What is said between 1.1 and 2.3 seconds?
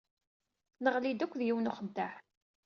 akked yiwen n uxeddaɛ.